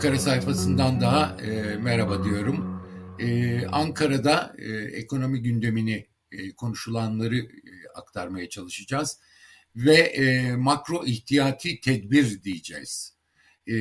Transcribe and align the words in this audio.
Ankara 0.00 0.18
sayfasından 0.18 1.00
daha 1.00 1.36
e, 1.42 1.76
merhaba 1.76 2.24
diyorum. 2.24 2.82
E, 3.18 3.66
Ankara'da 3.66 4.54
e, 4.58 4.72
ekonomi 4.72 5.42
gündemini, 5.42 6.06
e, 6.32 6.52
konuşulanları 6.52 7.36
e, 7.36 7.48
aktarmaya 7.94 8.48
çalışacağız. 8.48 9.20
Ve 9.76 9.94
e, 9.94 10.56
makro 10.56 11.04
ihtiyati 11.04 11.80
tedbir 11.80 12.42
diyeceğiz. 12.42 13.14
E, 13.68 13.74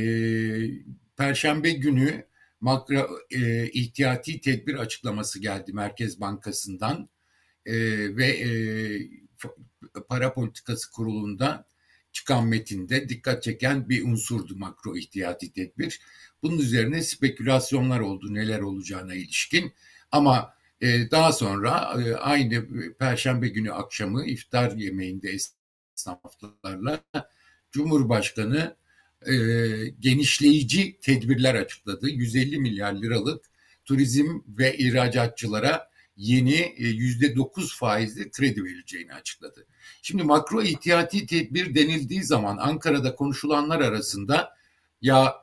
Perşembe 1.18 1.72
günü 1.72 2.26
makro 2.62 3.10
e, 3.32 3.70
ihtiyati 3.70 4.42
tedbir 4.42 4.76
açıklaması 4.76 5.40
geldi 5.40 5.74
Merkez 5.74 6.22
Bankası'ndan. 6.22 7.10
E, 7.66 7.76
ve 8.18 8.28
e, 8.28 8.50
para 10.10 10.34
politikası 10.34 10.92
kurulunda 10.92 11.66
çıkan 12.12 12.48
metinde 12.48 13.10
dikkat 13.10 13.44
çeken 13.44 13.90
bir 13.90 14.04
unsurdu 14.04 14.56
makro 14.56 14.98
ihtiyati 14.98 15.54
tedbir. 15.54 16.00
Bunun 16.44 16.58
üzerine 16.58 17.04
spekülasyonlar 17.04 18.00
oldu 18.00 18.34
neler 18.34 18.60
olacağına 18.60 19.14
ilişkin 19.14 19.74
ama 20.12 20.54
e, 20.82 21.12
daha 21.12 21.32
sonra 21.32 22.02
e, 22.06 22.14
aynı 22.14 22.66
perşembe 22.94 23.48
günü 23.48 23.72
akşamı 23.72 24.26
iftar 24.26 24.72
yemeğinde 24.72 25.38
esnaflarla 25.96 27.04
Cumhurbaşkanı 27.72 28.76
e, 29.28 29.34
genişleyici 30.00 31.00
tedbirler 31.02 31.56
açıkladı. 31.56 32.10
150 32.10 32.60
milyar 32.60 32.94
liralık 32.94 33.46
turizm 33.86 34.28
ve 34.48 34.78
ihracatçılara 34.78 35.90
yeni 36.20 36.76
yüzde 36.78 37.36
dokuz 37.36 37.78
faizli 37.78 38.32
kredi 38.32 38.64
verileceğini 38.64 39.14
açıkladı. 39.14 39.68
Şimdi 40.02 40.24
makro 40.24 40.62
ihtiyati 40.62 41.26
tedbir 41.26 41.76
denildiği 41.76 42.24
zaman 42.24 42.58
Ankara'da 42.58 43.16
konuşulanlar 43.16 43.80
arasında 43.80 44.54
ya 45.02 45.36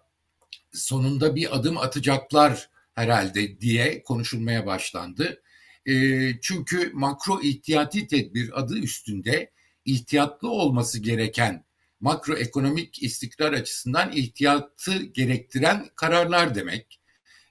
sonunda 0.73 1.37
bir 1.37 1.57
adım 1.57 1.79
atacaklar 1.79 2.71
herhalde 2.95 3.61
diye 3.61 4.03
konuşulmaya 4.03 4.67
başlandı. 4.67 5.43
E, 5.87 5.95
çünkü 6.41 6.91
makro 6.95 7.43
ihtiyati 7.43 8.07
tedbir 8.07 8.61
adı 8.61 8.79
üstünde 8.79 9.51
ihtiyatlı 9.85 10.51
olması 10.51 10.99
gereken 10.99 11.65
makroekonomik 12.01 13.03
istikrar 13.03 13.53
açısından 13.53 14.13
ihtiyatı 14.13 15.03
gerektiren 15.03 15.91
kararlar 15.95 16.55
demek 16.55 17.01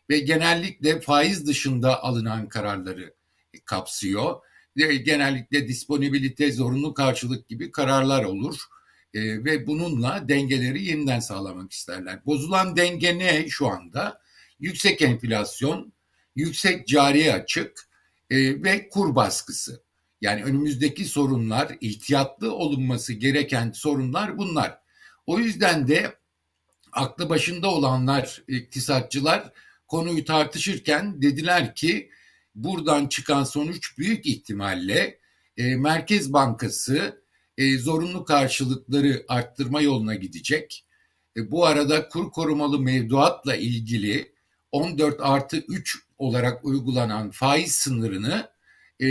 ve 0.10 0.20
genellikle 0.20 1.02
faiz 1.02 1.48
dışında 1.48 2.04
alınan 2.04 2.50
kararları 2.50 3.14
kapsıyor. 3.66 4.36
Genellikle 4.76 5.68
disponibilite, 5.68 6.52
zorunlu 6.52 6.94
karşılık 6.94 7.48
gibi 7.48 7.72
kararlar 7.72 8.24
olur 8.24 8.58
e, 9.14 9.44
ve 9.46 9.68
bununla 9.68 10.28
dengeleri 10.28 10.84
yeniden 10.84 11.20
sağlamak 11.20 11.72
isterler. 11.72 12.26
Bozulan 12.26 12.78
denge 12.78 13.20
ne 13.20 13.50
şu 13.50 13.68
anda? 13.68 14.22
Yüksek 14.60 15.02
enflasyon, 15.02 15.94
yüksek 16.36 16.88
cari 16.88 17.34
açık 17.34 17.90
e, 18.30 18.64
ve 18.64 18.90
kur 18.90 19.16
baskısı. 19.16 19.84
Yani 20.22 20.44
önümüzdeki 20.44 21.06
sorunlar, 21.06 21.78
ihtiyatlı 21.82 22.56
olunması 22.56 23.14
gereken 23.14 23.72
sorunlar 23.72 24.38
bunlar. 24.38 24.78
O 25.26 25.40
yüzden 25.40 25.88
de 25.88 26.16
aklı 26.92 27.30
başında 27.30 27.72
olanlar, 27.72 28.44
iktisatçılar 28.48 29.52
konuyu 29.88 30.26
tartışırken 30.26 31.22
dediler 31.22 31.76
ki 31.76 32.10
buradan 32.56 33.08
çıkan 33.08 33.44
sonuç 33.44 33.98
büyük 33.98 34.26
ihtimalle 34.26 35.20
e, 35.58 35.76
Merkez 35.76 36.34
Bankası 36.34 37.24
e, 37.58 37.78
zorunlu 37.78 38.26
karşılıkları 38.26 39.26
arttırma 39.28 39.82
yoluna 39.82 40.16
gidecek. 40.16 40.86
E, 41.38 41.52
bu 41.52 41.66
arada 41.66 42.10
kur 42.10 42.32
korumalı 42.32 42.80
mevduatla 42.80 43.56
ilgili 43.56 44.36
14 44.72 45.16
artı 45.20 45.58
3 45.58 45.98
olarak 46.18 46.66
uygulanan 46.66 47.32
faiz 47.32 47.76
sınırını 47.76 48.50
e, 49.02 49.08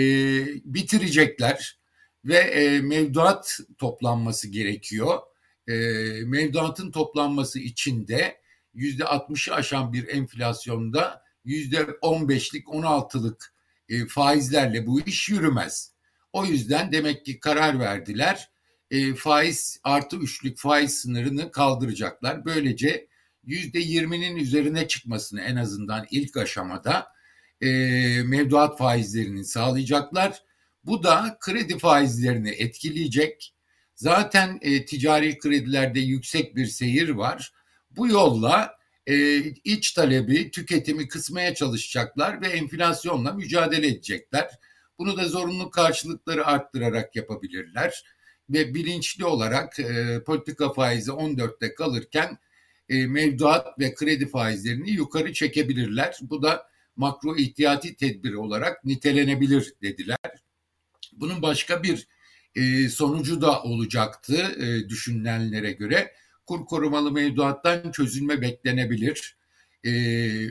bitirecekler 0.65 1.79
ve 2.25 2.37
e, 2.37 2.81
mevduat 2.81 3.59
toplanması 3.79 4.49
gerekiyor. 4.49 5.19
E, 5.69 5.75
mevduatın 6.25 6.91
toplanması 6.91 7.59
için 7.59 8.09
de 8.09 8.44
yüzde 8.75 9.03
60'ı 9.03 9.55
aşan 9.55 9.93
bir 9.93 10.09
enflasyonda 10.09 11.23
yüzde 11.45 11.77
15'lik 11.77 12.67
16'lık 12.67 13.55
e, 13.89 14.07
faizlerle 14.07 14.87
bu 14.87 15.01
iş 15.01 15.29
yürümez. 15.29 15.93
O 16.33 16.45
yüzden 16.45 16.93
demek 16.93 17.25
ki 17.25 17.41
karar 17.41 17.79
verdiler. 17.79 18.51
E, 18.91 19.15
faiz 19.15 19.81
artı 19.85 20.17
üçlük 20.17 20.59
faiz 20.59 20.95
sınırını 20.95 21.51
kaldıracaklar. 21.51 22.45
Böylece 22.45 23.09
yüzde 23.45 23.79
yirminin 23.79 24.37
üzerine 24.37 24.89
çıkmasını 24.89 25.41
en 25.41 25.57
azından 25.57 26.07
ilk 26.11 26.37
aşamada 26.37 27.07
e, 27.61 27.69
mevduat 28.23 28.79
faizlerini 28.79 29.45
sağlayacaklar. 29.45 30.43
Bu 30.85 31.03
da 31.03 31.37
kredi 31.41 31.79
faizlerini 31.79 32.51
etkileyecek. 32.51 33.55
Zaten 33.95 34.59
e, 34.63 34.85
ticari 34.85 35.39
kredilerde 35.39 36.01
yüksek 36.01 36.57
bir 36.57 36.67
seyir 36.67 37.09
var. 37.09 37.53
Bu 37.97 38.09
yolla 38.09 38.79
e, 39.07 39.39
iç 39.45 39.93
talebi, 39.93 40.51
tüketimi 40.51 41.09
kısmaya 41.09 41.55
çalışacaklar 41.55 42.41
ve 42.41 42.49
enflasyonla 42.49 43.33
mücadele 43.33 43.87
edecekler. 43.87 44.51
Bunu 44.99 45.17
da 45.17 45.29
zorunlu 45.29 45.71
karşılıkları 45.71 46.47
arttırarak 46.47 47.17
yapabilirler 47.17 48.05
ve 48.51 48.75
bilinçli 48.75 49.25
olarak 49.25 49.81
e, 49.81 50.23
politika 50.27 50.73
faizi 50.73 51.11
14'te 51.11 51.75
kalırken 51.75 52.39
e, 52.89 53.07
mevduat 53.07 53.79
ve 53.79 53.95
kredi 53.95 54.29
faizlerini 54.29 54.91
yukarı 54.91 55.33
çekebilirler. 55.33 56.19
Bu 56.23 56.43
da 56.43 56.67
makro 56.97 57.37
ihtiyati 57.37 57.97
tedbiri 57.97 58.37
olarak 58.37 58.85
nitelenebilir 58.85 59.75
dediler. 59.83 60.19
Bunun 61.13 61.43
başka 61.43 61.83
bir 61.83 62.09
e, 62.55 62.89
sonucu 62.89 63.41
da 63.41 63.63
olacaktı 63.63 64.37
e, 64.37 64.89
düşünülenlere 64.89 65.73
göre 65.73 66.13
kur 66.47 66.67
korumalı 66.67 67.13
mevduattan 67.13 67.93
çözülme 67.93 68.41
beklenebilir. 68.41 69.37
E, 69.85 69.91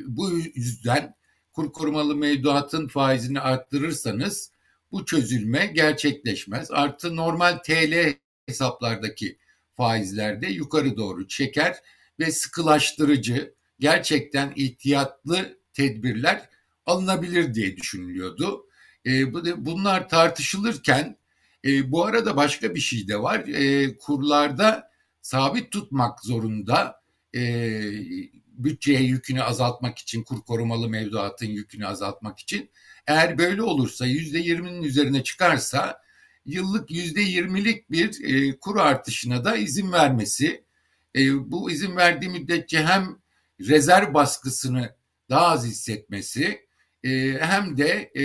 bu 0.08 0.32
yüzden 0.56 1.16
kur 1.54 1.74
korumalı 1.74 2.16
mevduatın 2.16 2.88
faizini 2.88 3.40
arttırırsanız 3.40 4.52
bu 4.92 5.06
çözülme 5.06 5.66
gerçekleşmez. 5.66 6.72
Artı 6.72 7.16
normal 7.16 7.58
TL 7.58 8.16
hesaplardaki 8.46 9.38
faizlerde 9.74 10.48
yukarı 10.48 10.98
doğru 10.98 11.28
çeker 11.28 11.78
ve 12.20 12.32
sıkılaştırıcı 12.32 13.54
gerçekten 13.80 14.54
ihtiyatlı 14.56 15.58
tedbirler 15.74 16.50
alınabilir 16.86 17.54
diye 17.54 17.78
düşünülüyordu. 17.78 18.66
E, 19.06 19.34
bunlar 19.66 20.10
tartışılırken 20.10 21.18
e, 21.66 21.92
bu 21.92 22.06
arada 22.06 22.36
başka 22.36 22.76
bir 22.76 22.80
şey 22.80 23.08
de 23.08 23.22
var. 23.22 23.40
E, 23.40 23.98
kurlarda 23.98 24.93
sabit 25.24 25.72
tutmak 25.72 26.24
zorunda 26.24 27.02
e, 27.36 27.42
bütçeye 28.48 29.02
yükünü 29.02 29.44
azaltmak 29.44 29.98
için, 29.98 30.24
kur 30.24 30.42
korumalı 30.42 30.90
mevduatın 30.90 31.46
yükünü 31.46 31.88
azaltmak 31.88 32.40
için. 32.40 32.72
Eğer 33.08 33.38
böyle 33.38 33.62
olursa 33.62 34.06
yüzde 34.06 34.40
yirminin 34.40 34.84
üzerine 34.84 35.24
çıkarsa 35.24 36.02
yıllık 36.46 36.92
yüzde 36.92 37.22
yirmilik 37.22 37.92
bir 37.92 38.24
e, 38.24 38.60
kur 38.60 38.78
artışına 38.78 39.46
da 39.46 39.56
izin 39.56 39.92
vermesi. 39.92 40.64
E, 41.16 41.52
bu 41.52 41.72
izin 41.72 41.96
verdiği 41.96 42.30
müddetçe 42.30 42.84
hem 42.84 43.18
rezerv 43.60 44.14
baskısını 44.14 44.96
daha 45.30 45.48
az 45.48 45.66
hissetmesi 45.66 46.68
e, 47.04 47.38
hem 47.40 47.78
de 47.78 48.12
e, 48.16 48.24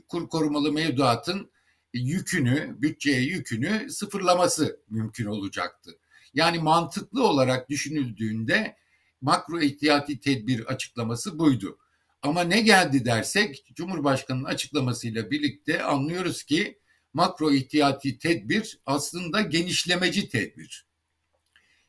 kur 0.00 0.28
korumalı 0.28 0.72
mevduatın 0.72 1.50
yükünü, 1.94 2.76
bütçeye 2.82 3.20
yükünü 3.20 3.90
sıfırlaması 3.90 4.80
mümkün 4.90 5.26
olacaktı. 5.26 5.98
Yani 6.36 6.58
mantıklı 6.58 7.26
olarak 7.26 7.70
düşünüldüğünde 7.70 8.76
makro 9.20 9.60
ihtiyati 9.60 10.20
tedbir 10.20 10.66
açıklaması 10.66 11.38
buydu. 11.38 11.78
Ama 12.22 12.44
ne 12.44 12.60
geldi 12.60 13.04
dersek 13.04 13.64
Cumhurbaşkanı'nın 13.74 14.44
açıklamasıyla 14.44 15.30
birlikte 15.30 15.82
anlıyoruz 15.82 16.42
ki 16.42 16.78
makro 17.12 17.52
ihtiyati 17.52 18.18
tedbir 18.18 18.78
aslında 18.86 19.40
genişlemeci 19.40 20.28
tedbir. 20.28 20.86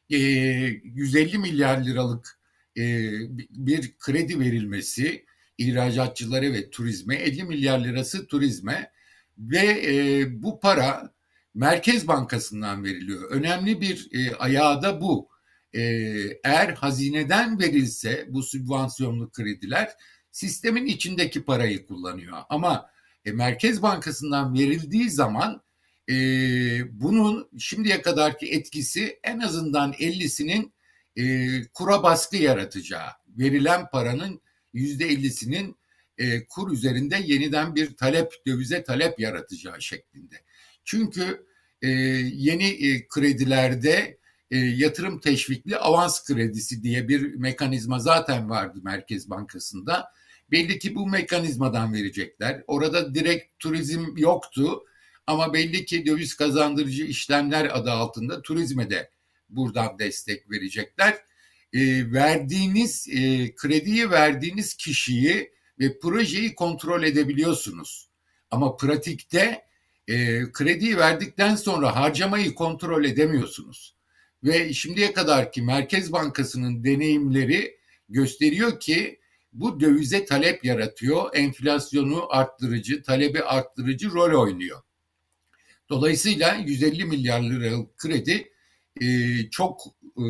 E, 0.10 0.18
150 0.18 1.38
milyar 1.38 1.86
liralık 1.86 2.40
e, 2.78 3.12
bir 3.50 3.98
kredi 3.98 4.40
verilmesi 4.40 5.26
ihracatçılara 5.58 6.54
ve 6.54 6.70
turizme 6.70 7.16
50 7.16 7.44
milyar 7.44 7.80
lirası 7.80 8.28
turizme 8.28 8.92
ve 9.38 9.82
e, 9.86 10.26
bu 10.44 10.60
para 10.60 11.17
Merkez 11.58 12.08
Bankası'ndan 12.08 12.84
veriliyor. 12.84 13.32
Önemli 13.32 13.82
bir 13.82 14.10
e, 14.12 14.36
ayağı 14.36 14.82
da 14.82 15.02
bu. 15.02 15.30
E, 15.74 15.82
eğer 16.44 16.70
hazineden 16.70 17.60
verilse 17.60 18.26
bu 18.30 18.44
sübvansiyonlu 18.44 19.32
krediler 19.32 19.90
sistemin 20.32 20.86
içindeki 20.86 21.46
parayı 21.46 21.86
kullanıyor. 21.86 22.38
Ama 22.50 22.90
e, 23.26 23.32
Merkez 23.32 23.82
Bankası'ndan 23.82 24.54
verildiği 24.54 25.10
zaman 25.10 25.62
e, 26.10 26.14
bunun 27.02 27.50
şimdiye 27.58 28.02
kadarki 28.02 28.52
etkisi 28.52 29.20
en 29.24 29.40
azından 29.40 29.94
50'sinin 29.94 30.74
e, 31.16 31.48
kura 31.74 32.04
baskı 32.04 32.38
yaratacağı, 32.38 33.10
verilen 33.28 33.90
paranın 33.90 34.42
yüzde 34.74 35.06
ellisinin 35.06 35.78
e, 36.18 36.48
kur 36.48 36.72
üzerinde 36.72 37.18
yeniden 37.26 37.76
bir 37.76 37.96
talep, 37.96 38.32
dövize 38.48 38.84
talep 38.84 39.20
yaratacağı 39.20 39.82
şeklinde. 39.82 40.47
Çünkü 40.88 41.46
e, 41.82 41.88
yeni 42.34 42.68
e, 42.68 43.08
kredilerde 43.08 44.18
e, 44.52 44.58
yatırım 44.58 45.20
teşvikli 45.20 45.78
avans 45.78 46.24
kredisi 46.24 46.84
diye 46.84 47.08
bir 47.08 47.36
mekanizma 47.36 48.00
zaten 48.00 48.50
vardı 48.50 48.80
Merkez 48.84 49.30
Bankası'nda. 49.30 50.12
Belli 50.52 50.80
ki 50.80 50.96
bu 50.96 51.08
mekanizmadan 51.08 51.94
verecekler. 51.94 52.64
Orada 52.68 53.14
direkt 53.16 53.60
turizm 53.60 54.18
yoktu 54.18 54.84
ama 55.28 55.54
belli 55.54 55.86
ki 55.86 56.06
döviz 56.06 56.36
kazandırıcı 56.36 57.04
işlemler 57.04 57.78
adı 57.78 57.92
altında 57.92 58.42
turizme 58.42 58.90
de 58.90 59.10
buradan 59.50 60.00
destek 60.00 60.52
verecekler. 60.52 61.14
E, 61.74 62.12
verdiğiniz 62.12 63.08
e, 63.08 63.56
krediyi 63.56 64.12
verdiğiniz 64.12 64.74
kişiyi 64.74 65.52
ve 65.80 66.00
projeyi 66.00 66.56
kontrol 66.56 67.04
edebiliyorsunuz. 67.04 68.10
Ama 68.52 68.78
pratikte 68.78 69.67
e, 70.08 70.44
krediyi 70.52 70.98
verdikten 70.98 71.56
sonra 71.56 71.96
harcamayı 71.96 72.56
kontrol 72.56 73.04
edemiyorsunuz. 73.04 73.96
Ve 74.44 74.74
şimdiye 74.74 75.14
kadar 75.14 75.52
ki 75.52 75.62
Merkez 75.62 76.12
Bankası'nın 76.12 76.84
deneyimleri 76.84 77.78
gösteriyor 78.10 78.80
ki 78.80 79.20
bu 79.54 79.80
dövize 79.80 80.26
talep 80.26 80.66
yaratıyor, 80.66 81.30
enflasyonu 81.34 82.26
arttırıcı, 82.30 83.04
talebi 83.04 83.44
arttırıcı 83.44 84.12
rol 84.12 84.42
oynuyor. 84.42 84.82
Dolayısıyla 85.90 86.56
150 86.56 87.06
milyar 87.06 87.42
liralık 87.42 87.98
kredi 87.98 88.52
e, 89.02 89.38
çok 89.50 89.82
e, 90.18 90.26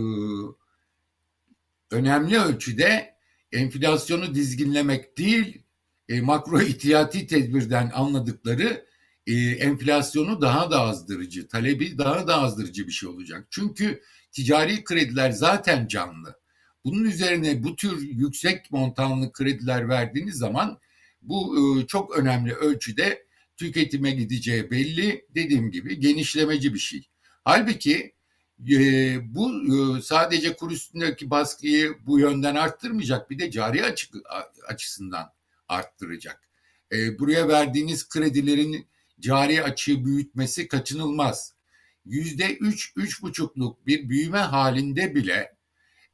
önemli 1.92 2.40
ölçüde 2.40 3.18
enflasyonu 3.52 4.36
dizginlemek 4.36 5.18
değil, 5.18 5.64
e, 6.10 6.22
makro 6.22 6.62
ihtiyati 6.62 7.28
tedbirden 7.28 7.92
anladıkları 7.94 8.86
e, 9.28 9.34
enflasyonu 9.36 10.42
daha 10.42 10.72
da 10.72 10.82
azdırıcı, 10.82 11.48
talebi 11.48 11.98
daha 11.98 12.28
da 12.28 12.42
azdırıcı 12.42 12.88
bir 12.88 12.92
şey 12.92 13.10
olacak. 13.10 13.48
Çünkü 13.50 14.02
ticari 14.32 14.84
krediler 14.84 15.32
zaten 15.32 15.88
canlı. 15.88 16.40
Bunun 16.86 17.04
üzerine 17.04 17.64
bu 17.64 17.76
tür 17.76 18.02
yüksek 18.02 18.72
montanlı 18.72 19.32
krediler 19.32 19.90
verdiğiniz 19.90 20.36
zaman 20.36 20.80
bu 21.22 21.58
e, 21.58 21.88
çok 21.88 22.18
önemli 22.18 22.54
ölçüde 22.54 23.28
tüketime 23.58 24.12
gideceği 24.12 24.72
belli. 24.72 25.26
Dediğim 25.36 25.72
gibi 25.72 26.00
genişlemeci 26.00 26.74
bir 26.74 26.80
şey. 26.80 27.10
Halbuki 27.44 28.14
e, 28.72 29.20
bu 29.36 29.52
e, 29.52 30.02
sadece 30.02 30.56
kur 30.56 30.72
üstündeki 30.72 31.30
baskıyı 31.30 31.98
bu 32.06 32.20
yönden 32.20 32.56
arttırmayacak 32.56 33.30
bir 33.30 33.40
de 33.40 33.52
cari 33.52 33.84
açık 33.84 34.16
açısından 34.68 35.34
arttıracak. 35.68 36.50
E, 36.92 37.20
buraya 37.20 37.48
verdiğiniz 37.48 38.10
kredilerin 38.10 38.88
cari 39.20 39.64
açığı 39.64 40.06
büyütmesi 40.06 40.68
kaçınılmaz. 40.68 41.54
Yüzde 42.06 42.56
üç, 42.56 42.94
üç 42.96 43.22
buçukluk 43.22 43.88
bir 43.88 44.10
büyüme 44.10 44.38
halinde 44.38 45.16
bile 45.16 45.58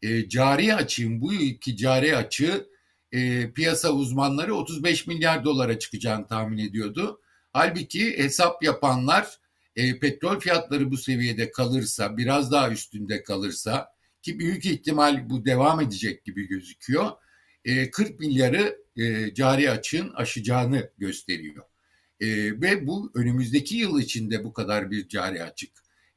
e, 0.01 0.29
cari 0.29 0.75
açığın 0.75 1.21
bu 1.21 1.33
iki 1.33 1.77
cari 1.77 2.17
açığı 2.17 2.69
e, 3.11 3.51
piyasa 3.51 3.89
uzmanları 3.89 4.55
35 4.55 5.07
milyar 5.07 5.43
dolara 5.43 5.79
çıkacağını 5.79 6.27
tahmin 6.27 6.57
ediyordu. 6.57 7.21
Halbuki 7.53 8.17
hesap 8.17 8.63
yapanlar 8.63 9.39
e, 9.75 9.99
petrol 9.99 10.39
fiyatları 10.39 10.91
bu 10.91 10.97
seviyede 10.97 11.51
kalırsa, 11.51 12.17
biraz 12.17 12.51
daha 12.51 12.71
üstünde 12.71 13.23
kalırsa 13.23 13.93
ki 14.21 14.39
büyük 14.39 14.65
ihtimal 14.65 15.29
bu 15.29 15.45
devam 15.45 15.81
edecek 15.81 16.25
gibi 16.25 16.47
gözüküyor. 16.47 17.11
E, 17.65 17.91
40 17.91 18.19
milyarı 18.19 18.77
e, 18.97 19.33
cari 19.33 19.71
açığın 19.71 20.13
aşacağını 20.13 20.91
gösteriyor. 20.97 21.65
E, 22.23 22.27
ve 22.61 22.87
bu 22.87 23.11
önümüzdeki 23.15 23.75
yıl 23.75 23.99
içinde 23.99 24.43
bu 24.43 24.53
kadar 24.53 24.91
bir 24.91 25.07
cari 25.07 25.43
açık. 25.43 25.71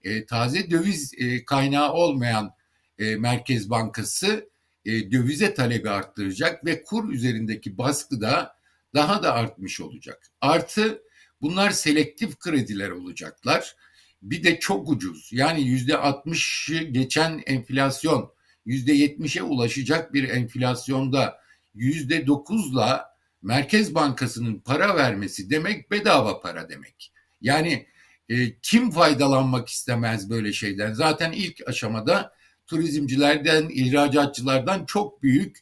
E, 0.04 0.26
taze 0.26 0.70
döviz 0.70 1.14
e, 1.18 1.44
kaynağı 1.44 1.92
olmayan 1.92 2.54
e, 2.98 3.16
Merkez 3.16 3.70
Bankası 3.70 4.50
e, 4.84 5.10
dövize 5.10 5.54
talebi 5.54 5.90
arttıracak 5.90 6.64
ve 6.64 6.82
kur 6.82 7.12
üzerindeki 7.12 7.78
baskı 7.78 8.20
da 8.20 8.56
daha 8.94 9.22
da 9.22 9.34
artmış 9.34 9.80
olacak. 9.80 10.30
Artı 10.40 11.02
bunlar 11.40 11.70
selektif 11.70 12.38
krediler 12.38 12.90
olacaklar. 12.90 13.76
Bir 14.22 14.44
de 14.44 14.60
çok 14.60 14.88
ucuz 14.88 15.28
yani 15.32 15.62
yüzde 15.62 15.92
60'ı 15.92 16.82
geçen 16.82 17.42
enflasyon 17.46 18.32
yüzde 18.66 18.96
70'e 18.96 19.42
ulaşacak 19.42 20.14
bir 20.14 20.28
enflasyonda 20.28 21.38
yüzde 21.74 22.22
9'la 22.22 23.15
Merkez 23.42 23.94
Bankası'nın 23.94 24.58
para 24.58 24.96
vermesi 24.96 25.50
demek 25.50 25.90
bedava 25.90 26.40
para 26.40 26.68
demek. 26.68 27.12
Yani 27.40 27.86
e, 28.28 28.58
kim 28.60 28.90
faydalanmak 28.90 29.68
istemez 29.68 30.30
böyle 30.30 30.52
şeyden? 30.52 30.92
Zaten 30.92 31.32
ilk 31.32 31.68
aşamada 31.68 32.32
turizmcilerden, 32.66 33.68
ihracatçılardan 33.68 34.86
çok 34.86 35.22
büyük 35.22 35.56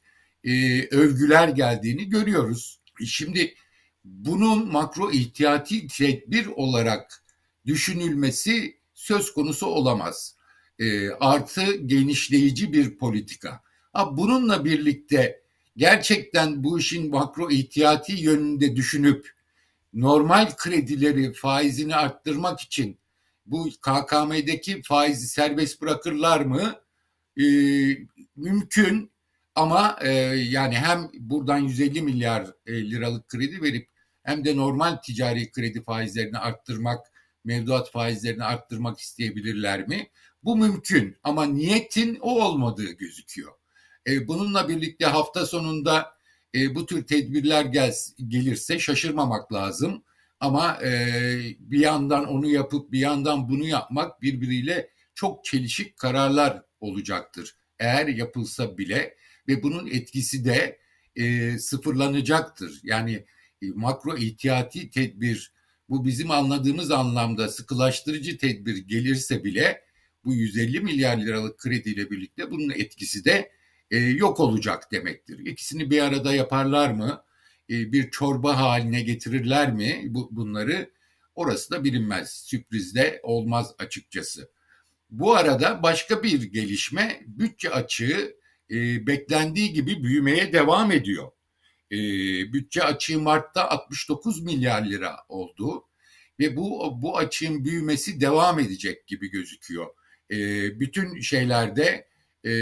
e, 0.45 0.83
övgüler 0.89 1.49
geldiğini 1.49 2.09
görüyoruz. 2.09 2.81
E, 3.01 3.07
şimdi 3.07 3.55
bunun 4.05 4.73
makro 4.73 5.11
ihtiyati 5.11 5.87
tedbir 5.87 6.47
olarak 6.47 7.25
düşünülmesi 7.67 8.79
söz 8.95 9.33
konusu 9.33 9.67
olamaz. 9.67 10.37
E, 10.79 11.11
artı 11.11 11.77
genişleyici 11.77 12.73
bir 12.73 12.99
politika. 12.99 13.63
Ha, 13.93 14.17
bununla 14.17 14.65
birlikte 14.65 15.44
gerçekten 15.77 16.65
bu 16.65 16.79
işin 16.79 17.11
makro 17.11 17.51
ihtiyati 17.51 18.13
yönünde 18.13 18.77
düşünüp 18.77 19.31
normal 19.95 20.57
kredileri 20.57 21.33
faizini 21.33 21.97
arttırmak 21.97 22.61
için 22.61 22.99
bu 23.47 23.69
KKM'deki 23.81 24.83
faizi 24.83 25.29
serbest 25.29 25.83
bırakırlar 25.83 26.41
mı? 26.41 26.75
Ee, 27.41 27.43
mümkün 28.37 29.13
ama 29.55 29.99
e, 30.03 30.11
yani 30.49 30.75
hem 30.75 31.11
buradan 31.19 31.59
150 31.59 32.03
milyar 32.03 32.47
e, 32.67 32.91
liralık 32.91 33.29
kredi 33.29 33.63
verip 33.63 33.89
hem 34.23 34.45
de 34.45 34.57
normal 34.57 34.97
ticari 34.97 35.51
kredi 35.51 35.83
faizlerini 35.83 36.39
arttırmak, 36.39 37.07
mevduat 37.45 37.91
faizlerini 37.91 38.45
arttırmak 38.45 38.99
isteyebilirler 38.99 39.89
mi? 39.89 40.11
Bu 40.45 40.57
mümkün 40.57 41.17
ama 41.23 41.45
niyetin 41.47 42.19
o 42.21 42.45
olmadığı 42.45 42.91
gözüküyor. 42.91 43.53
E, 44.09 44.29
bununla 44.29 44.69
birlikte 44.69 45.07
hafta 45.07 45.47
sonunda 45.47 46.15
e, 46.55 46.75
bu 46.75 46.87
tür 46.87 47.07
tedbirler 47.07 47.65
gel, 47.65 47.95
gelirse 48.29 48.79
şaşırmamak 48.79 49.53
lazım. 49.53 50.05
Ama 50.41 50.79
e, 50.83 50.91
bir 51.59 51.79
yandan 51.79 52.25
onu 52.25 52.47
yapıp 52.47 52.93
bir 52.93 52.99
yandan 52.99 53.49
bunu 53.49 53.65
yapmak 53.65 54.23
birbiriyle 54.23 54.91
çok 55.15 55.45
çelişik 55.45 55.97
kararlar 55.97 56.63
olacaktır. 56.81 57.57
Eğer 57.79 58.07
yapılsa 58.07 58.79
bile 58.79 59.17
ve 59.49 59.63
bunun 59.63 59.87
etkisi 59.87 60.45
de 60.45 60.79
e, 61.17 61.59
sıfırlanacaktır. 61.59 62.81
Yani 62.83 63.25
e, 63.63 63.67
makro 63.75 64.17
ihtiyati 64.17 64.91
tedbir 64.91 65.53
bu 65.89 66.05
bizim 66.05 66.31
anladığımız 66.31 66.91
anlamda 66.91 67.49
sıkılaştırıcı 67.49 68.39
tedbir 68.39 68.77
gelirse 68.77 69.45
bile 69.45 69.85
bu 70.25 70.35
150 70.35 70.81
milyar 70.81 71.17
liralık 71.17 71.59
krediyle 71.59 72.11
birlikte 72.11 72.51
bunun 72.51 72.71
etkisi 72.71 73.25
de 73.25 73.51
e, 73.95 73.99
yok 73.99 74.41
olacak 74.41 74.93
demektir. 74.93 75.39
İkisini 75.39 75.91
bir 75.91 76.03
arada 76.03 76.35
yaparlar 76.35 76.91
mı? 76.91 77.25
E, 77.71 77.93
bir 77.93 78.11
çorba 78.11 78.61
haline 78.61 79.01
getirirler 79.03 79.73
mi 79.73 80.03
bu, 80.07 80.29
bunları? 80.33 80.91
Orası 81.35 81.71
da 81.71 81.85
bilinmez. 81.85 82.31
Sürprizde 82.31 83.21
olmaz 83.23 83.75
açıkçası. 83.79 84.51
Bu 85.11 85.37
arada 85.37 85.83
başka 85.83 86.23
bir 86.23 86.43
gelişme 86.43 87.23
bütçe 87.27 87.71
açığı 87.71 88.37
e, 88.71 89.07
beklendiği 89.07 89.73
gibi 89.73 90.03
büyümeye 90.03 90.53
devam 90.53 90.93
ediyor. 90.93 91.31
E, 91.93 91.99
bütçe 92.53 92.85
açığı 92.85 93.21
Mart'ta 93.21 93.71
69 93.71 94.43
milyar 94.43 94.87
lira 94.87 95.17
oldu 95.29 95.85
ve 96.41 96.57
bu 96.57 96.93
bu 97.03 97.19
açığın 97.19 97.65
büyümesi 97.65 98.21
devam 98.21 98.61
edecek 98.61 99.07
gibi 99.07 99.31
gözüküyor. 99.31 99.87
E, 100.31 100.37
bütün 100.81 101.21
şeylerde 101.21 102.09
e, 102.47 102.53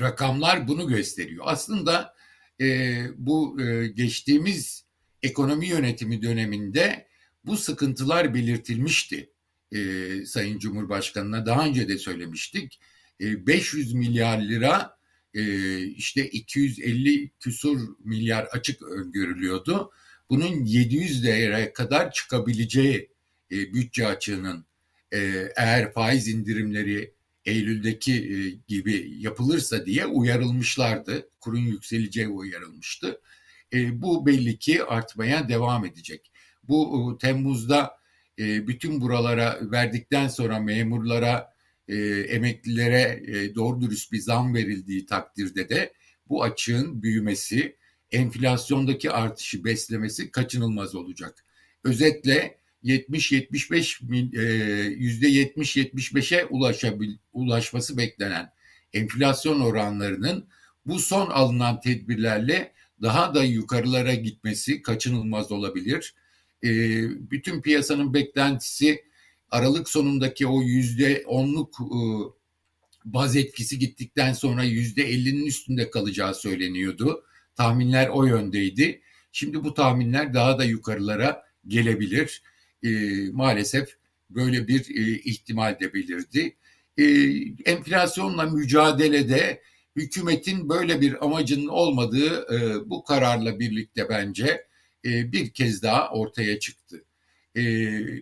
rakamlar 0.00 0.68
bunu 0.68 0.88
gösteriyor. 0.88 1.44
Aslında 1.48 2.14
e, 2.60 2.96
bu 3.16 3.62
e, 3.62 3.86
geçtiğimiz 3.86 4.84
ekonomi 5.22 5.66
yönetimi 5.66 6.22
döneminde 6.22 7.06
bu 7.44 7.56
sıkıntılar 7.56 8.34
belirtilmişti. 8.34 9.30
E, 9.72 9.78
Sayın 10.26 10.58
Cumhurbaşkanı'na 10.58 11.46
daha 11.46 11.66
önce 11.66 11.88
de 11.88 11.98
söylemiştik. 11.98 12.80
E, 13.20 13.46
500 13.46 13.94
milyar 13.94 14.40
lira 14.40 14.96
e, 15.34 15.78
işte 15.78 16.28
250 16.28 17.30
küsur 17.40 17.80
milyar 18.04 18.44
açık 18.44 18.82
öngörülüyordu. 18.82 19.90
Bunun 20.30 20.64
700 20.64 21.24
liraya 21.24 21.72
kadar 21.72 22.12
çıkabileceği 22.12 23.10
e, 23.52 23.74
bütçe 23.74 24.06
açığının 24.06 24.64
e, 25.12 25.48
eğer 25.56 25.92
faiz 25.92 26.28
indirimleri 26.28 27.14
Eylül'deki 27.50 28.12
e, 28.12 28.36
gibi 28.68 29.14
yapılırsa 29.18 29.86
diye 29.86 30.06
uyarılmışlardı. 30.06 31.28
Kurun 31.40 31.60
yükseleceği 31.60 32.28
uyarılmıştı. 32.28 33.20
E, 33.72 34.02
bu 34.02 34.26
belli 34.26 34.58
ki 34.58 34.84
artmaya 34.84 35.48
devam 35.48 35.84
edecek. 35.84 36.32
Bu 36.62 37.12
e, 37.14 37.18
Temmuz'da 37.18 38.00
bütün 38.38 39.00
buralara 39.00 39.58
verdikten 39.62 40.28
sonra 40.28 40.60
memurlara, 40.60 41.54
emeklilere 42.28 43.22
doğru 43.54 43.80
dürüst 43.80 44.12
bir 44.12 44.20
zam 44.20 44.54
verildiği 44.54 45.06
takdirde 45.06 45.68
de 45.68 45.92
bu 46.28 46.42
açığın 46.42 47.02
büyümesi, 47.02 47.76
enflasyondaki 48.10 49.10
artışı 49.10 49.64
beslemesi 49.64 50.30
kaçınılmaz 50.30 50.94
olacak. 50.94 51.44
Özetle 51.84 52.59
70-75 52.84 54.36
e, 54.36 54.84
yüzde 54.84 55.26
70-75'e 55.26 56.44
ulaşabil, 56.44 57.16
ulaşması 57.32 57.98
beklenen 57.98 58.52
enflasyon 58.92 59.60
oranlarının 59.60 60.48
bu 60.86 60.98
son 60.98 61.30
alınan 61.30 61.80
tedbirlerle 61.80 62.72
daha 63.02 63.34
da 63.34 63.44
yukarılara 63.44 64.14
gitmesi 64.14 64.82
kaçınılmaz 64.82 65.52
olabilir. 65.52 66.14
E, 66.64 66.68
bütün 67.30 67.62
piyasanın 67.62 68.14
beklentisi 68.14 69.10
Aralık 69.50 69.88
sonundaki 69.88 70.46
o 70.46 70.62
yüzde 70.62 71.24
onluk 71.26 71.76
e, 71.80 72.00
baz 73.04 73.36
etkisi 73.36 73.78
gittikten 73.78 74.32
sonra 74.32 74.64
yüzde 74.64 75.02
ellinin 75.02 75.46
üstünde 75.46 75.90
kalacağı 75.90 76.34
söyleniyordu. 76.34 77.24
Tahminler 77.54 78.08
o 78.08 78.24
yöndeydi. 78.24 79.02
Şimdi 79.32 79.64
bu 79.64 79.74
tahminler 79.74 80.34
daha 80.34 80.58
da 80.58 80.64
yukarılara 80.64 81.42
gelebilir. 81.66 82.42
E, 82.84 82.90
maalesef 83.32 83.96
böyle 84.30 84.68
bir 84.68 84.96
e, 84.96 85.18
ihtimal 85.18 85.80
de 85.80 85.94
belirdi. 85.94 86.56
E, 86.98 87.04
enflasyonla 87.70 88.46
mücadelede 88.46 89.62
hükümetin 89.96 90.68
böyle 90.68 91.00
bir 91.00 91.24
amacının 91.24 91.68
olmadığı 91.68 92.54
e, 92.54 92.90
bu 92.90 93.04
kararla 93.04 93.60
birlikte 93.60 94.08
bence 94.08 94.66
e, 95.04 95.32
bir 95.32 95.50
kez 95.50 95.82
daha 95.82 96.10
ortaya 96.10 96.58
çıktı. 96.58 97.04
E, 97.56 97.62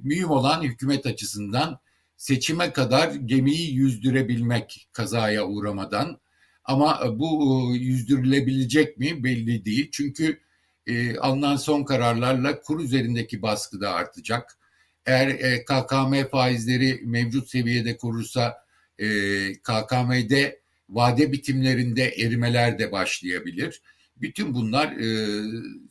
mühim 0.02 0.30
olan 0.30 0.62
hükümet 0.62 1.06
açısından 1.06 1.80
seçime 2.16 2.72
kadar 2.72 3.14
gemiyi 3.14 3.74
yüzdürebilmek 3.74 4.88
kazaya 4.92 5.46
uğramadan 5.46 6.20
ama 6.64 7.18
bu 7.18 7.62
e, 7.74 7.78
yüzdürülebilecek 7.78 8.98
mi 8.98 9.24
belli 9.24 9.64
değil. 9.64 9.88
Çünkü 9.92 10.40
e, 10.88 11.18
alınan 11.18 11.56
son 11.56 11.84
kararlarla 11.84 12.60
kur 12.60 12.80
üzerindeki 12.80 13.42
baskı 13.42 13.80
da 13.80 13.92
artacak. 13.92 14.58
Eğer 15.06 15.28
e, 15.28 15.64
KKM 15.64 16.28
faizleri 16.30 17.00
mevcut 17.04 17.50
seviyede 17.50 17.96
korursa 17.96 18.64
e, 18.98 19.06
KKM'de 19.52 20.60
vade 20.88 21.32
bitimlerinde 21.32 22.04
erimeler 22.04 22.78
de 22.78 22.92
başlayabilir. 22.92 23.82
Bütün 24.16 24.54
bunlar 24.54 24.92
e, 24.92 25.42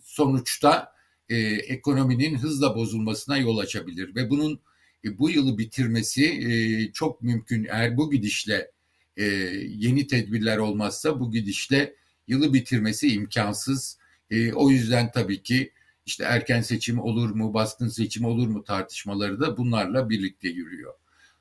sonuçta 0.04 0.92
e, 1.30 1.38
ekonominin 1.48 2.38
hızla 2.38 2.75
bozulmasına 2.75 3.38
yol 3.38 3.58
açabilir 3.58 4.16
ve 4.16 4.30
bunun 4.30 4.60
e, 5.06 5.18
bu 5.18 5.30
yılı 5.30 5.58
bitirmesi 5.58 6.25
e, 6.25 6.51
çok 6.92 7.22
mümkün. 7.22 7.68
Eğer 7.70 7.98
bu 7.98 8.12
gidişle 8.12 8.72
e, 9.18 9.25
yeni 9.68 10.08
tedbirler 10.08 10.58
olmazsa 10.58 11.20
bu 11.20 11.32
gidişle 11.32 11.94
yılı 12.27 12.54
bitirmesi 12.54 13.13
imkansız. 13.13 13.98
E, 14.31 14.53
o 14.53 14.69
yüzden 14.69 15.12
tabii 15.12 15.43
ki 15.43 15.74
işte 16.05 16.24
erken 16.24 16.62
seçim 16.62 17.00
olur 17.00 17.29
mu, 17.29 17.53
baskın 17.53 17.88
seçim 17.88 18.25
olur 18.25 18.48
mu 18.48 18.63
tartışmaları 18.63 19.39
da 19.39 19.57
bunlarla 19.57 20.10
birlikte 20.10 20.50
yürüyor. 20.50 20.93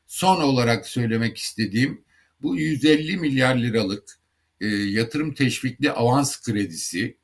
Son 0.07 0.41
olarak 0.41 0.87
söylemek 0.87 1.39
istediğim 1.39 2.05
bu 2.43 2.57
150 2.57 3.17
milyar 3.17 3.57
liralık 3.57 4.19
e, 4.61 4.67
yatırım 4.67 5.35
teşvikli 5.35 5.91
avans 5.91 6.41
kredisi, 6.43 7.17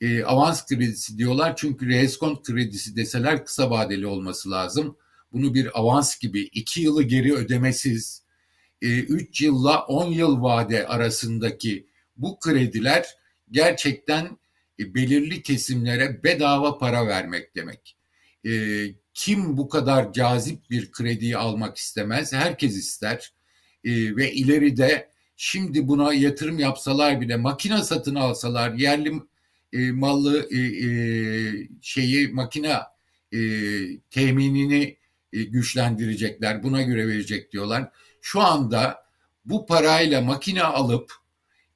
e, 0.00 0.24
avans 0.24 0.66
kredisi 0.66 1.18
diyorlar 1.18 1.56
çünkü 1.56 1.88
reskont 1.88 2.42
kredisi 2.42 2.96
deseler 2.96 3.44
kısa 3.44 3.70
vadeli 3.70 4.06
olması 4.06 4.50
lazım. 4.50 4.96
Bunu 5.32 5.54
bir 5.54 5.80
avans 5.80 6.18
gibi 6.18 6.40
iki 6.40 6.80
yılı 6.80 7.02
geri 7.02 7.34
ödemesiz, 7.34 8.22
e, 8.82 9.00
3 9.00 9.40
yılla 9.40 9.86
10 9.86 10.12
yıl 10.12 10.42
vade 10.42 10.86
arasındaki 10.86 11.86
bu 12.16 12.38
krediler 12.38 13.06
gerçekten 13.50 14.24
e, 14.24 14.39
belirli 14.94 15.42
kesimlere 15.42 16.24
bedava 16.24 16.78
para 16.78 17.06
vermek 17.06 17.54
demek. 17.54 17.96
E, 18.46 18.50
kim 19.14 19.56
bu 19.56 19.68
kadar 19.68 20.12
cazip 20.12 20.70
bir 20.70 20.92
krediyi 20.92 21.36
almak 21.36 21.76
istemez? 21.76 22.32
Herkes 22.32 22.76
ister. 22.76 23.32
E, 23.84 24.16
ve 24.16 24.32
ileride 24.32 25.10
şimdi 25.36 25.88
buna 25.88 26.14
yatırım 26.14 26.58
yapsalar 26.58 27.20
bile 27.20 27.36
makine 27.36 27.82
satın 27.82 28.14
alsalar 28.14 28.74
yerli 28.74 29.12
e, 29.72 29.92
mallı 29.92 30.48
e, 30.50 30.58
e, 30.58 30.88
şeyi 31.82 32.28
makine 32.28 32.76
e, 33.32 33.40
teminini 34.10 34.96
e, 35.32 35.42
güçlendirecekler 35.42 36.62
buna 36.62 36.82
göre 36.82 37.08
verecek 37.08 37.52
diyorlar. 37.52 37.90
Şu 38.20 38.40
anda 38.40 39.04
bu 39.44 39.66
parayla 39.66 40.20
makine 40.20 40.62
alıp 40.62 41.12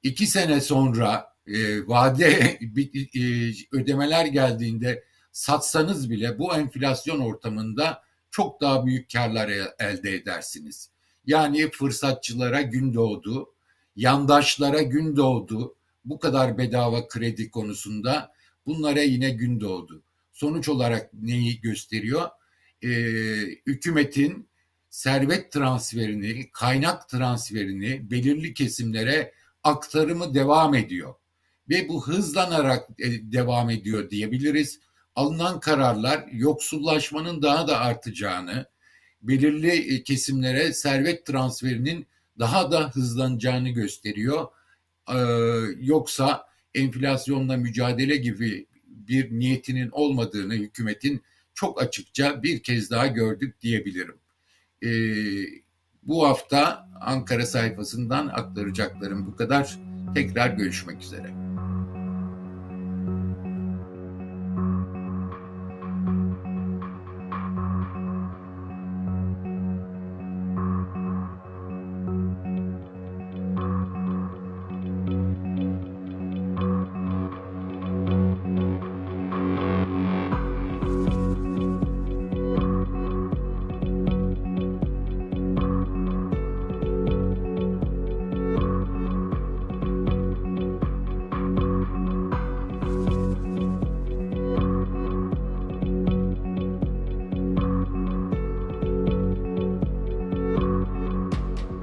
iki 0.03 0.27
sene 0.27 0.61
sonra 0.61 1.34
e, 1.47 1.87
vade 1.87 2.27
e, 3.15 3.21
ödemeler 3.71 4.25
geldiğinde 4.25 5.03
satsanız 5.31 6.09
bile 6.09 6.39
bu 6.39 6.55
enflasyon 6.55 7.19
ortamında 7.19 8.03
çok 8.31 8.61
daha 8.61 8.85
büyük 8.85 9.11
karlar 9.11 9.51
elde 9.79 10.15
edersiniz. 10.15 10.89
Yani 11.25 11.71
fırsatçılara 11.71 12.61
gün 12.61 12.93
doğdu, 12.93 13.53
yandaşlara 13.95 14.81
gün 14.81 15.15
doğdu. 15.15 15.75
Bu 16.05 16.19
kadar 16.19 16.57
bedava 16.57 17.07
kredi 17.07 17.49
konusunda 17.49 18.31
bunlara 18.65 19.01
yine 19.01 19.29
gün 19.29 19.59
doğdu. 19.59 20.03
Sonuç 20.33 20.69
olarak 20.69 21.13
neyi 21.13 21.61
gösteriyor? 21.61 22.29
Ee, 22.83 22.87
hükümetin 23.65 24.49
servet 24.89 25.51
transferini, 25.51 26.49
kaynak 26.51 27.09
transferini 27.09 28.11
belirli 28.11 28.53
kesimlere 28.53 29.33
aktarımı 29.63 30.33
devam 30.33 30.75
ediyor. 30.75 31.13
Ve 31.69 31.89
bu 31.89 32.07
hızlanarak 32.07 32.89
e, 32.99 33.31
devam 33.31 33.69
ediyor 33.69 34.09
diyebiliriz. 34.09 34.79
Alınan 35.15 35.59
kararlar 35.59 36.27
yoksullaşmanın 36.31 37.41
daha 37.41 37.67
da 37.67 37.79
artacağını, 37.79 38.65
belirli 39.21 39.95
e, 39.95 40.03
kesimlere 40.03 40.73
servet 40.73 41.25
transferinin 41.25 42.07
daha 42.39 42.71
da 42.71 42.89
hızlanacağını 42.89 43.69
gösteriyor. 43.69 44.47
Yoksa 45.79 46.45
enflasyonla 46.73 47.57
mücadele 47.57 48.15
gibi 48.15 48.67
bir 48.87 49.31
niyetinin 49.31 49.89
olmadığını 49.89 50.53
hükümetin 50.53 51.21
çok 51.53 51.81
açıkça 51.81 52.43
bir 52.43 52.63
kez 52.63 52.91
daha 52.91 53.07
gördük 53.07 53.61
diyebilirim. 53.61 54.15
Bu 56.03 56.27
hafta 56.27 56.89
Ankara 57.01 57.45
sayfasından 57.45 58.27
aktaracaklarım 58.27 59.25
bu 59.25 59.35
kadar. 59.35 59.79
Tekrar 60.15 60.49
görüşmek 60.49 61.01
üzere. 61.01 61.54